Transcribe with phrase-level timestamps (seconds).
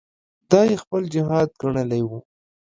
[0.49, 2.19] دا یې خپل جهاد ګڼلی وو.